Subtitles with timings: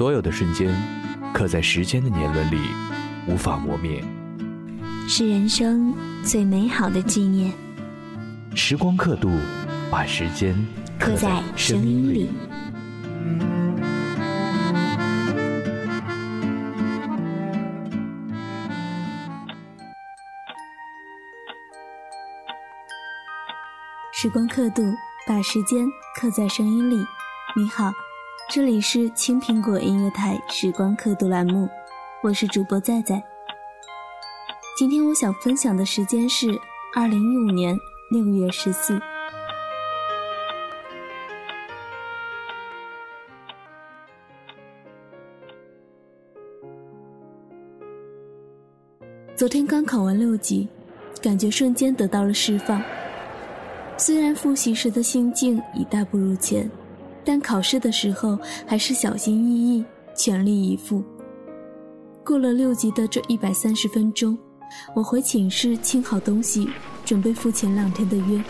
[0.00, 0.74] 所有的瞬间，
[1.34, 2.56] 刻在时间的年轮里，
[3.28, 4.02] 无法磨灭，
[5.06, 7.52] 是人生最美好的纪念。
[8.54, 9.30] 时光刻度，
[9.90, 10.56] 把时间
[10.98, 12.30] 刻在声音里。
[24.14, 24.82] 时光刻度，
[25.26, 25.86] 把时间
[26.18, 26.96] 刻在声音里。
[27.54, 27.92] 你好。
[28.52, 31.68] 这里是青苹果音乐台时光刻度栏目，
[32.20, 33.22] 我是主播在在。
[34.76, 36.48] 今天我想分享的时间是
[36.96, 37.78] 二零一五年
[38.10, 39.00] 六月十四。
[49.36, 50.68] 昨天刚考完六级，
[51.22, 52.82] 感觉瞬间得到了释放。
[53.96, 56.68] 虽然复习时的心境已大不如前。
[57.24, 61.02] 但考试的时候还是小心翼翼，全力以赴。
[62.24, 64.38] 过了六级的这一百三十分钟，
[64.94, 66.68] 我回寝室清好东西，
[67.04, 68.42] 准备赴前两天的约。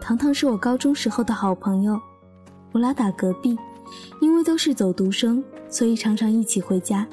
[0.00, 2.00] 糖糖是我高中时候的好朋友，
[2.72, 3.56] 我俩打隔壁，
[4.20, 7.06] 因为都是走读生，所以常常一起回家，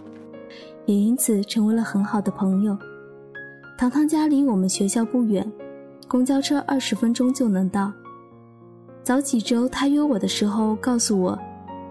[0.85, 2.77] 也因此成为了很好的朋友。
[3.77, 5.51] 糖糖家离我们学校不远，
[6.07, 7.91] 公交车二十分钟就能到。
[9.07, 11.40] 早几周，他约我的时候告诉我，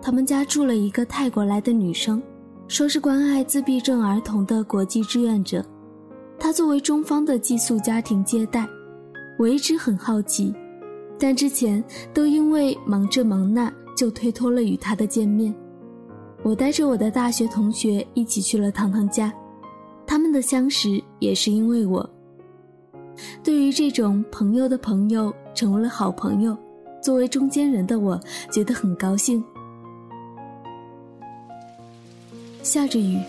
[0.02, 2.22] 他们家住了一个泰国来的女生，
[2.68, 5.64] 说是关爱自闭症儿童的国际志愿者。
[6.38, 8.68] 他作为中方的寄宿家庭接待，
[9.38, 10.54] 我一直很好奇，
[11.18, 11.82] 但之前
[12.12, 15.54] 都因为忙这忙那，就推脱了与他的见面。
[16.42, 19.32] 我带着我的大学同学一起去了糖糖家，
[20.06, 22.06] 他们的相识也是因为我。
[23.42, 26.54] 对于这种朋友的朋友成为了好朋友。
[27.06, 29.40] 作为中间人的我，觉得很高兴。
[32.64, 33.20] 下着雨，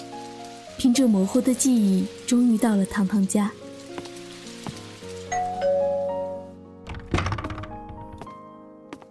[0.79, 3.51] 凭着模糊的记忆，终于到了糖糖家。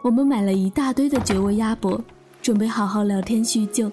[0.02, 2.02] 我们买了一大堆的绝味鸭脖，
[2.42, 3.88] 准备好好聊天叙旧。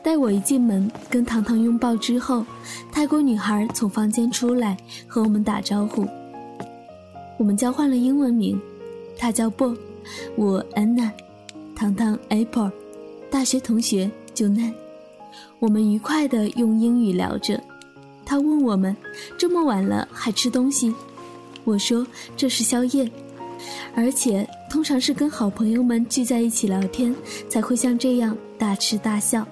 [0.00, 2.46] 待我一进门，跟糖糖拥抱之后，
[2.92, 4.76] 泰国女孩从房间出来，
[5.08, 6.06] 和我们打招呼。
[7.38, 8.60] 我们交换了英文名，
[9.18, 9.76] 他叫 Bo，
[10.36, 11.10] 我 Anna，
[11.74, 12.72] 糖糖 Apple，
[13.30, 14.72] 大学同学 Junan。
[15.58, 17.62] 我们愉快地用英语聊着。
[18.24, 18.96] 他问我们
[19.38, 20.94] 这么晚了还吃东西，
[21.64, 23.10] 我说这是宵夜，
[23.94, 27.14] 而且通常是跟好朋友们聚在一起聊天
[27.48, 29.46] 才会像这样大吃大笑。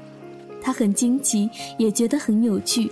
[0.60, 2.90] 他很惊奇，也觉得很有趣。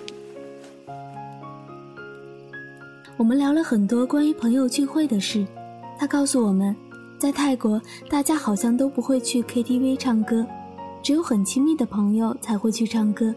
[3.22, 5.47] 我们聊了很多关于朋友聚会的事，
[5.97, 6.75] 他告诉我们，
[7.21, 10.44] 在泰国大家好像都不会去 KTV 唱歌，
[11.05, 13.33] 只有很亲密的朋友才会去唱歌。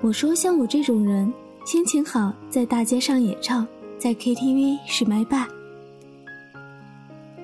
[0.00, 1.32] 我说像我这种人，
[1.64, 3.66] 心情好在大街上也唱，
[3.98, 5.48] 在 KTV 是麦霸。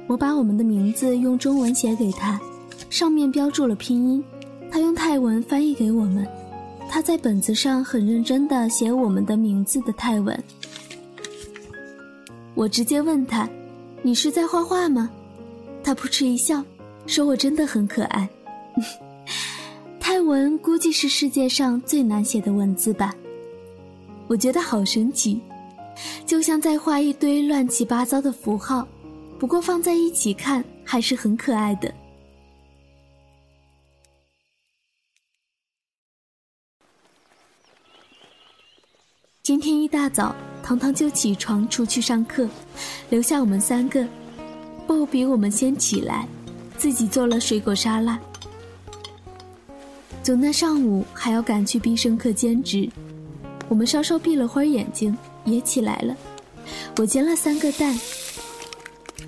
[0.07, 2.41] 我把我们的名字用中文写给他，
[2.89, 4.25] 上面标注了拼音，
[4.71, 6.25] 他用泰文翻译给我们。
[6.89, 10.41] 他在本子上很认真地写我们的名字的泰文。
[12.55, 13.49] 我直接问他
[14.03, 15.11] ：“你是在画画吗？”
[15.83, 16.65] 他扑哧一笑，
[17.07, 18.29] 说我真的很可爱。
[19.99, 23.15] 泰文估计是世界上最难写的文字吧？
[24.29, 25.41] 我觉得好神奇，
[26.25, 28.87] 就像在画一堆乱七八糟的符号，
[29.39, 31.93] 不过放在一起看还是很可爱的。
[39.43, 40.35] 今天一大早。
[40.65, 42.49] 糖糖就起床出去上课，
[43.11, 44.03] 留下我们三个。
[44.87, 46.27] 鲍比我们先起来，
[46.79, 48.19] 自己做了水果沙拉。
[50.23, 52.89] 走那上午还要赶去必胜客兼职，
[53.69, 55.15] 我们稍稍闭了会儿眼睛，
[55.45, 56.17] 也起来了。
[56.97, 57.95] 我煎了三个蛋，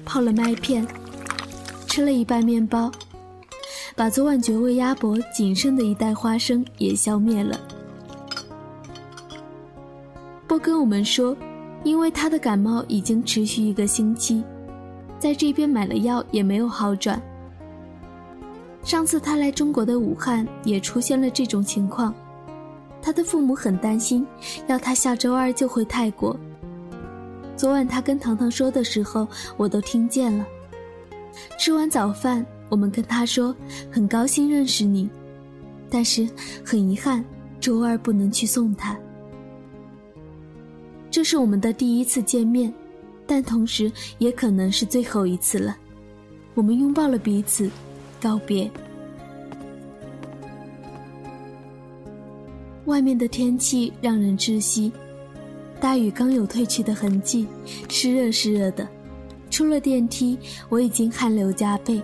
[0.07, 0.87] 泡了麦片，
[1.87, 2.91] 吃了一半面包，
[3.95, 7.61] 把昨晚绝味鸭脖仅剩的一袋花生也消灭了。
[10.57, 11.37] 波跟我们说，
[11.85, 14.43] 因为他的感冒已经持续一个星期，
[15.19, 17.21] 在这边买了药也没有好转。
[18.83, 22.15] 上次他来中国的武汉也出现了这种情况，
[23.03, 24.27] 他的父母很担心，
[24.67, 26.35] 要他下周二就回泰国。
[27.55, 30.47] 昨晚他跟糖糖说的时候，我都听见了。
[31.59, 33.55] 吃完早饭，我们跟他说
[33.91, 35.07] 很高兴认识你，
[35.91, 36.27] 但是
[36.65, 37.23] 很遗憾
[37.61, 38.97] 周二不能去送他。
[41.17, 42.71] 这是我们的第一次见面，
[43.27, 45.75] 但同时也可能是最后一次了。
[46.53, 47.71] 我们拥抱了彼此。
[48.21, 48.71] 告别。
[52.85, 54.93] 外面的天气让人窒息，
[55.81, 57.47] 大雨刚有退去的痕迹，
[57.89, 58.87] 湿热湿热的。
[59.49, 61.99] 出了电梯，我已经汗流浃背。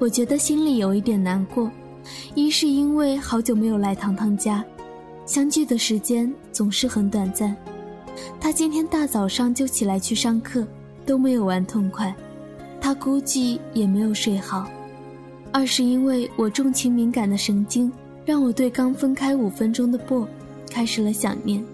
[0.00, 1.70] 我觉得心里有一点难过，
[2.34, 4.64] 一是因为好久没有来糖糖家，
[5.26, 7.56] 相聚的时间总是很短暂。
[8.40, 10.66] 他今天大早上就起来去上课，
[11.04, 12.14] 都没有玩痛快，
[12.80, 14.68] 他估计也没有睡好。
[15.52, 17.90] 二是因为我重情敏感的神经，
[18.24, 20.28] 让我对刚分开五分钟的波
[20.70, 21.64] 开始了想念。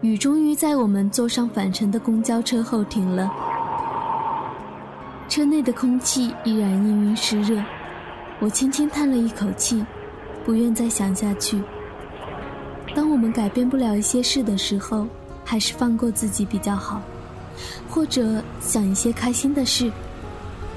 [0.00, 3.32] 雨终于在我们坐上返程的公交车后停了，
[5.28, 7.62] 车内的空气依然氤氲湿热，
[8.40, 9.84] 我轻轻叹了一口气，
[10.44, 11.62] 不愿再想下去。
[12.94, 15.06] 当我们改变不了一些事的时候，
[15.44, 17.02] 还是放过自己比较好，
[17.88, 19.90] 或者想一些开心的事。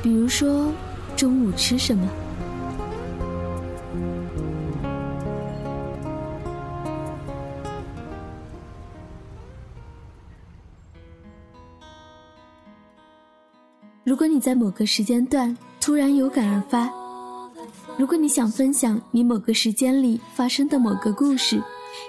[0.02, 0.72] 比如说，
[1.16, 2.08] 中午吃什么？
[14.04, 16.90] 如果你在某个时间段突然有感而发，
[17.98, 21.62] 如果你想分享你某个时间里发生的某个故事，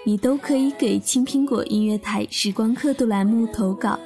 [0.05, 3.99] 你都可以给青苹果音乐台时光刻度栏目投稿，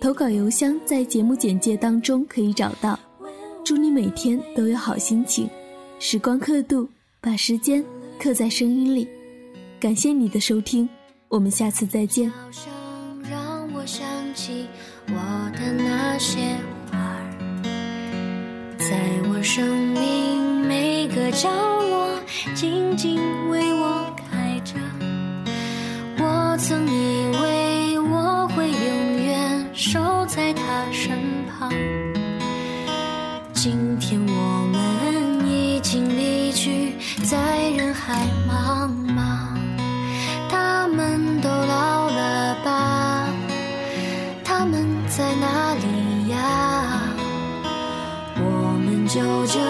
[0.00, 2.98] 投稿邮箱在节目简介当中可以找到。
[3.64, 5.48] 祝你每天都有好心情，
[5.98, 6.88] 时光刻度，
[7.20, 7.84] 把时间
[8.18, 9.08] 刻在声音里。
[9.80, 10.88] 感谢你的收听，
[11.28, 12.30] 我们下次再见。
[13.30, 14.04] 让我想
[14.34, 14.66] 起
[15.08, 15.14] 我
[15.56, 16.38] 的那些
[16.90, 17.64] 花儿，
[18.78, 18.98] 在
[19.28, 21.48] 我生命每个角
[21.82, 22.18] 落，
[22.54, 23.16] 静静
[23.48, 24.11] 为我
[33.62, 39.56] 今天我们已经离去，在人海茫茫。
[40.50, 43.28] 他们都老了吧？
[44.42, 47.02] 他们在哪里呀？
[48.34, 48.42] 我
[48.84, 49.60] 们就这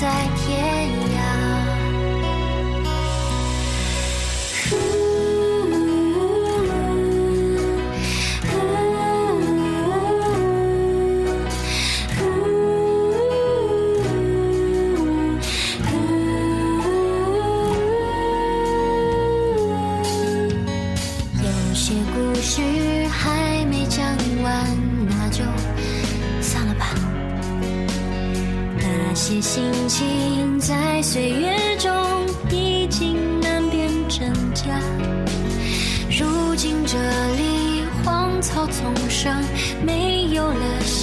[0.00, 0.87] 在天涯。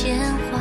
[0.06, 0.20] 鲜
[0.52, 0.60] 花。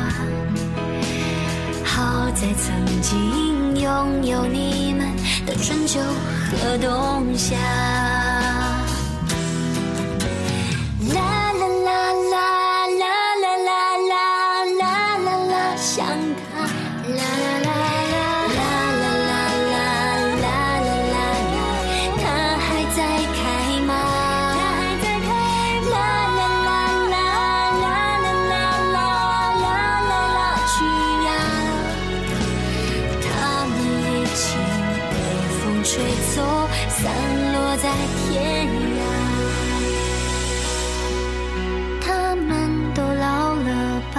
[1.83, 5.07] 好在曾经拥有你们
[5.45, 5.99] 的春秋
[6.49, 8.34] 和冬夏。
[36.89, 37.11] 散
[37.53, 39.01] 落在天涯。
[42.01, 44.17] 他们都老了吧？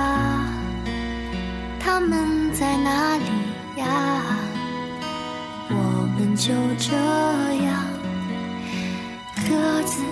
[1.81, 3.25] 他们在哪里
[3.81, 3.87] 呀？
[5.69, 6.93] 我们就这
[7.65, 7.85] 样
[9.49, 10.03] 各自。